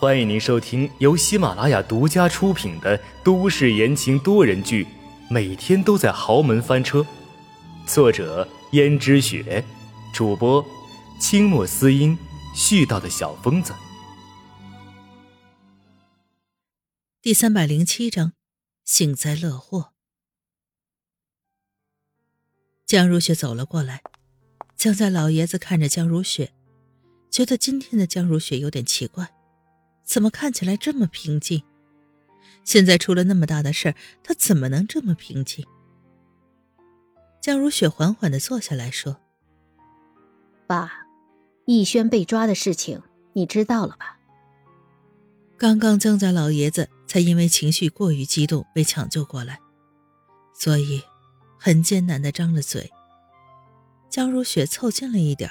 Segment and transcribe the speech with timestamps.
[0.00, 4.84] 欢迎您收听由喜马拉雅独家出品的都市言情多人剧
[5.28, 7.00] 《每天都在豪门翻车》，
[7.84, 9.64] 作者：胭脂雪，
[10.14, 10.64] 主播：
[11.20, 12.16] 清墨思音，
[12.54, 13.74] 絮叨的小疯子。
[17.20, 18.34] 第三百零七章，
[18.84, 19.94] 幸灾乐祸。
[22.86, 24.04] 江如雪走了过来，
[24.76, 26.52] 江家老爷子看着江如雪。
[27.32, 29.32] 觉得今天的江如雪有点奇怪，
[30.08, 31.62] 怎么看起来这么平静？
[32.64, 33.94] 现在出了那么大的事儿，
[34.24, 35.66] 他怎么能这么平静？
[37.42, 39.20] 江如雪缓缓的坐下来说
[40.66, 40.90] ：“爸，
[41.66, 43.02] 逸轩被抓的事情
[43.34, 44.18] 你知道了吧？”
[45.58, 49.60] 刚刚江家老爷子才因为情绪过于激动被抢救过来，
[50.54, 51.02] 所以
[51.58, 52.90] 很艰难的张了嘴。
[54.08, 55.50] 江如雪凑近了一点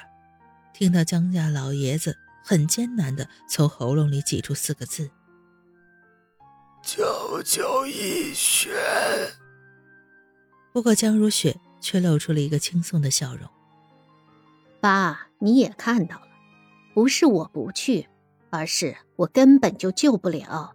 [0.73, 5.11] 听到江家老爷子很艰难的从喉咙里挤出四个字
[6.81, 8.71] ：“救救逸轩。”
[10.71, 13.49] 不过江如雪却露出了一个轻松的笑容
[14.79, 16.27] ：“爸，你也看到了，
[16.93, 18.07] 不是我不去，
[18.49, 20.73] 而是我根本就救不了。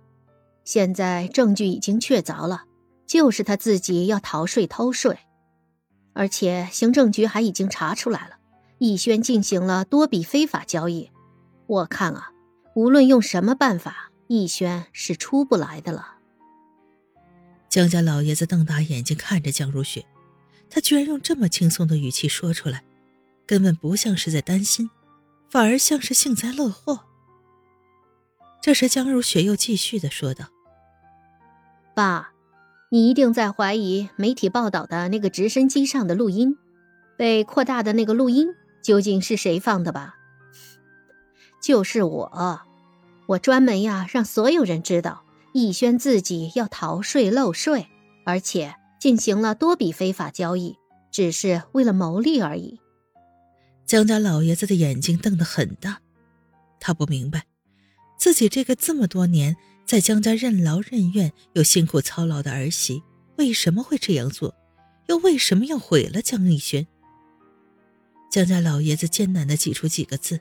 [0.65, 2.65] 现在证据已经确凿了，
[3.07, 5.19] 就是他自己要逃税偷税，
[6.13, 8.37] 而且行政局还已经查出来了。”
[8.77, 11.11] 逸轩进行了多笔非法交易，
[11.67, 12.33] 我看啊，
[12.75, 16.17] 无论用什么办法，逸轩是出不来的了。
[17.69, 20.05] 江家老爷子瞪大眼睛看着江如雪，
[20.69, 22.85] 他居然用这么轻松的语气说出来，
[23.47, 24.91] 根本不像是在担心，
[25.49, 27.01] 反而像是幸灾乐祸。
[28.61, 30.47] 这时，江如雪又继续的说道
[31.97, 32.33] ：“爸，
[32.91, 36.59] 你一定在怀疑媒体报道的那个直升机上的录音，
[37.17, 38.49] 被扩大的那个录音。”
[38.83, 40.17] 究竟是谁放的吧？
[41.63, 42.61] 就是我，
[43.27, 45.23] 我专门呀让所有人知道，
[45.55, 47.87] 逸轩自己要逃税漏税，
[48.27, 50.77] 而且进行了多笔非法交易，
[51.13, 52.81] 只是为了牟利而已。
[53.87, 56.01] 江家老爷子的眼睛瞪得很大，
[56.81, 57.45] 他不明白，
[58.19, 59.57] 自己这个这么多年
[59.87, 63.03] 在江家任劳任怨又辛苦操劳的儿媳，
[63.37, 64.55] 为什么会这样做，
[65.07, 66.87] 又为什么要毁了江逸轩？
[68.33, 70.41] 江家老爷子艰难的挤出几个字：“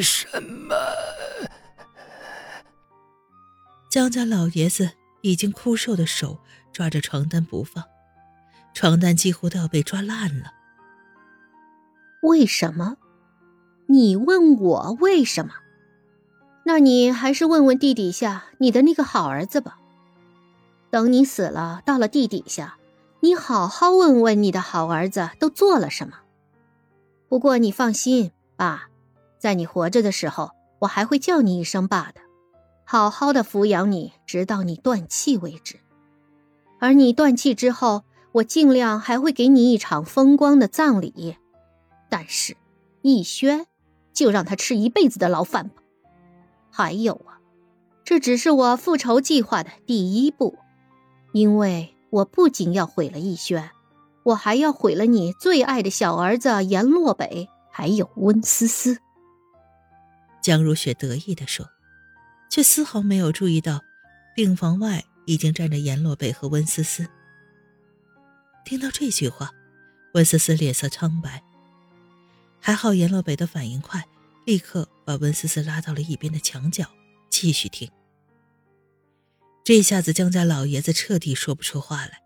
[0.00, 0.74] 为什么？”
[3.90, 6.38] 江家老爷子已经枯瘦的手
[6.72, 7.84] 抓着床单不放，
[8.72, 10.54] 床单几乎都要被抓烂了。
[12.22, 12.96] 为什么？
[13.88, 15.52] 你问我为什么？
[16.64, 19.76] 那你还是问问地底下你的那个好儿子吧。
[20.88, 22.78] 等你死了，到了地底下。
[23.22, 26.20] 你好好问问你的好儿子都做了什么。
[27.28, 28.88] 不过你放心，爸，
[29.40, 32.20] 在你活着的时候，我还会叫你一声爸的，
[32.84, 35.80] 好好的抚养你，直到你断气为止。
[36.78, 41.36] 而你断气之后，我尽量还会给你一场风光的葬礼。
[42.08, 42.56] 但是，
[43.02, 43.66] 逸轩，
[44.12, 45.82] 就让他吃一辈子的牢饭吧。
[46.70, 47.40] 还有啊，
[48.04, 50.56] 这只是我复仇计划的第一步，
[51.32, 51.96] 因为。
[52.12, 53.70] 我不仅要毁了逸轩，
[54.24, 58.98] 我还要毁了你最爱的小儿子严洛北，还有温思思。
[60.42, 61.70] 江如雪得意地说，
[62.50, 63.82] 却丝毫没有注意到，
[64.34, 67.06] 病房外已经站着阎洛北和温思思。
[68.64, 69.52] 听到这句话，
[70.14, 71.42] 温思思脸色苍白。
[72.60, 74.06] 还好阎洛北的反应快，
[74.46, 76.90] 立刻把温思思拉到了一边的墙角，
[77.30, 77.90] 继续听。
[79.64, 82.22] 这下子，江家老爷子彻底说不出话来，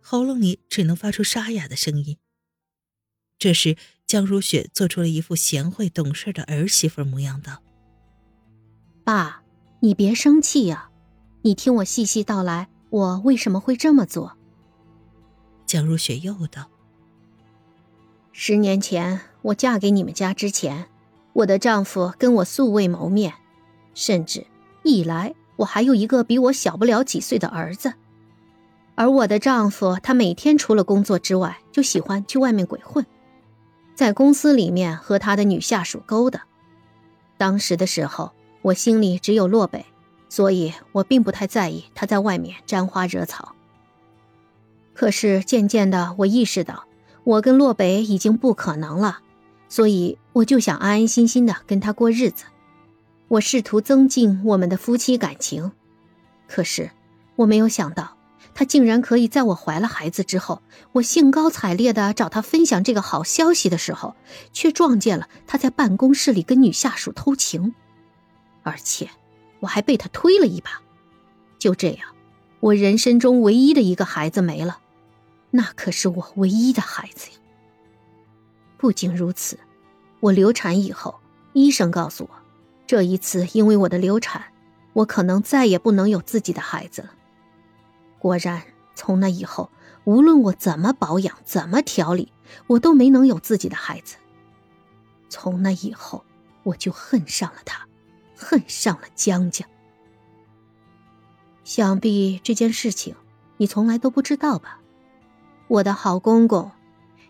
[0.00, 2.18] 喉咙里只能发出沙哑的声音。
[3.38, 3.76] 这时，
[4.10, 7.62] 江如雪做出了一副贤惠懂事的儿媳妇模样，道
[9.06, 9.42] ：“爸，
[9.78, 10.90] 你别生气呀，
[11.42, 14.36] 你听我细细道来，我为什么会这么做。”
[15.64, 16.68] 江如雪又道
[18.32, 20.88] ：“十年前我嫁给你们家之前，
[21.32, 23.32] 我的丈夫跟我素未谋面，
[23.94, 24.44] 甚至
[24.82, 27.92] 一来。”我还有一个比我小不了几岁的儿子，
[28.96, 33.06] 而我的丈夫他每天除了工作之外，就喜欢去外面鬼混，
[34.00, 36.46] 在公司里面和他的女下属勾搭。
[37.36, 38.32] 当时的时候，
[38.62, 39.84] 我心里只有洛北，
[40.30, 43.54] 所以我并不太在意他在外面沾花惹草。
[44.94, 46.84] 可是渐渐的，我意识到
[47.24, 49.18] 我跟洛北已经不可能了，
[49.68, 52.46] 所以我就想安安心心的跟他过日子。
[53.28, 55.72] 我试图增进我们的夫妻感情，
[56.48, 56.90] 可是
[57.36, 58.16] 我没有想到，
[58.60, 60.60] 他竟然可以在我怀了孩子之后，
[60.92, 64.14] 我兴高采烈的找他分享这个好消息的时候，
[64.52, 67.74] 却撞见了他在办公室里跟女下属偷情，
[68.62, 69.08] 而且
[69.60, 70.82] 我还被他推了一把。
[71.58, 72.08] 就这样，
[72.60, 74.78] 我人生中唯一的一个孩子没了，
[75.50, 77.38] 那可是我唯一的孩子呀。
[78.76, 79.58] 不仅如此，
[80.20, 81.18] 我流产以后，
[81.54, 82.36] 医生告诉我，
[82.86, 84.44] 这一次因为我的流产，
[84.92, 87.14] 我可能再也不能有自己的孩子了。
[88.20, 88.62] 果然，
[88.94, 89.70] 从那以后，
[90.04, 92.32] 无论我怎么保养、怎么调理，
[92.68, 94.16] 我都没能有自己的孩子。
[95.30, 96.24] 从那以后，
[96.62, 97.88] 我就恨上了他，
[98.36, 99.66] 恨上了江江。
[101.64, 103.14] 想必这件事情
[103.56, 104.80] 你从来都不知道吧，
[105.68, 106.72] 我的好公公，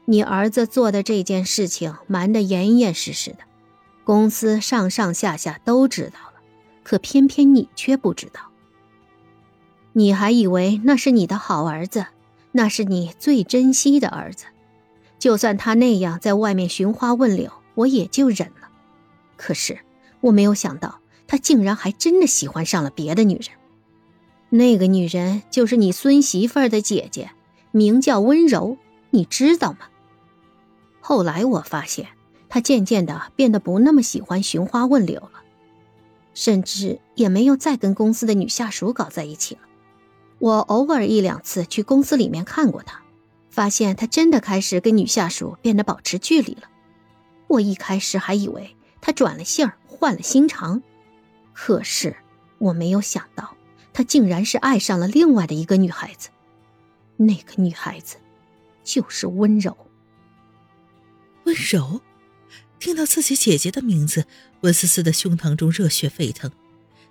[0.07, 3.39] 你儿子做的这件事情瞒得严严实实的，
[4.03, 6.41] 公司上上下下都知道了，
[6.83, 8.50] 可偏偏你却不知道。
[9.93, 12.07] 你还以为那是你的好儿子，
[12.53, 14.45] 那是你最珍惜的儿子，
[15.19, 18.69] 就算他那样在外面寻花问柳，我也就忍了。
[19.37, 19.79] 可是
[20.21, 23.49] 我没有想到，他竟然还真的喜欢上了别的女人。
[24.49, 27.31] 那个女人就是你孙媳妇儿的姐姐，
[27.71, 28.77] 名叫温柔，
[29.11, 29.79] 你知道吗？
[31.01, 32.09] 后来我发现，
[32.49, 35.43] 他渐渐的变得不那么喜欢寻花问柳了，
[36.35, 39.61] 甚至也没有再跟公司的女下属搞在一起了。
[40.41, 43.03] 我偶尔一两次去公司里面看过他，
[43.51, 46.63] 发现他真的开始跟女下属变得保持距离了。
[47.47, 50.83] 我一开始还以为他转了性儿，换了心肠，
[51.53, 52.17] 可是
[52.59, 53.55] 我没有想到，
[53.93, 56.31] 他竟然是爱上了另外的一个女孩子。
[57.19, 58.17] 那个女孩子，
[58.83, 59.77] 就是温柔。
[61.45, 62.01] 温柔，
[62.79, 64.25] 听到自己姐姐的名字，
[64.63, 66.51] 温思思的胸膛中热血沸腾，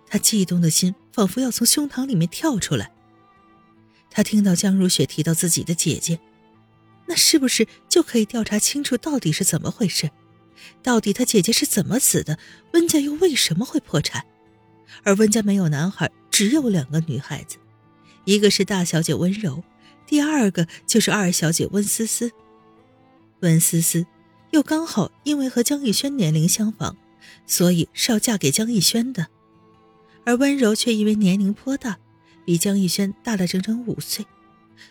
[0.08, 2.92] 她悸动的心仿佛要从胸膛里面跳出来。
[4.10, 6.20] 他听到江如雪提到自己的姐姐，
[7.06, 10.10] 那是不是就可以调查清楚到底是怎么回事？
[10.84, 12.38] 到底他姐姐是怎么死的？
[12.74, 14.26] 温家又为什么会破产？
[15.04, 17.58] 而温家没有男孩，只有两个女孩子，
[18.26, 19.64] 一个是大小姐温柔，
[20.06, 22.32] 第二个就是二小姐温思思。
[23.42, 24.06] 温思思
[24.52, 26.96] 又刚好因为和江逸轩年龄相仿，
[27.46, 29.28] 所以是要嫁给江逸轩的，
[30.26, 31.98] 而温柔却因为年龄颇大。
[32.50, 34.26] 比江逸轩大了整整五岁，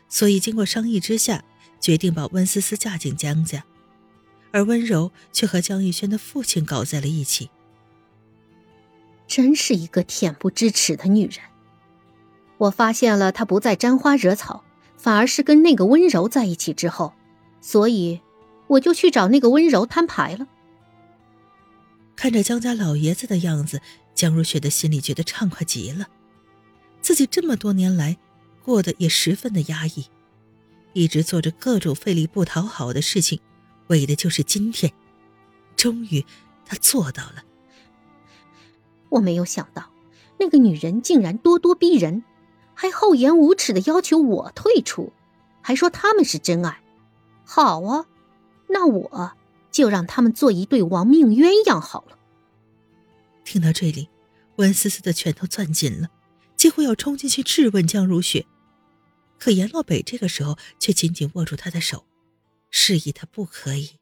[0.09, 1.43] 所以经过商议之下，
[1.81, 3.65] 决定把温思思嫁进江家，
[4.53, 7.51] 而温柔却和江逸轩的父亲搞在了一起。
[9.27, 11.41] 真是一个恬不知耻的女人！
[12.59, 14.63] 我发现了她不再沾花惹草，
[14.97, 17.13] 反而是跟那个温柔在一起之后，
[17.61, 18.21] 所以
[18.69, 20.47] 我就去找那个温柔摊牌了。
[22.15, 23.83] 看着江家老爷子的样子，
[24.15, 26.07] 江如雪的心里觉得畅快极了。
[27.09, 28.19] 自己这么多年来，
[28.63, 30.05] 过得也十分的压抑，
[30.93, 33.41] 一直做着各种费力不讨好的事情，
[33.87, 34.93] 为的就是今天。
[35.75, 36.23] 终于，
[36.67, 37.43] 他做到了。
[39.09, 39.91] 我没有想到，
[40.39, 42.25] 那个女人竟然咄咄逼人，
[42.75, 45.11] 还厚颜无耻的要求我退出，
[45.63, 46.83] 还说他们是真爱。
[47.43, 48.05] 好啊，
[48.69, 49.33] 那我
[49.71, 52.19] 就让他们做一对亡命鸳鸯好了。
[53.47, 54.11] 听到这里，
[54.57, 56.11] 温思思的拳头攥紧了。
[56.59, 58.45] 几乎要冲进去质问江如雪，
[59.39, 62.05] 可阎洛北这个时候却紧紧握住她的手，
[62.69, 63.93] 示意她不可以。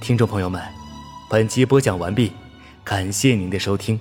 [0.00, 0.62] 听众朋友们，
[1.28, 2.32] 本集播讲完毕，
[2.84, 3.98] 感谢您的收听。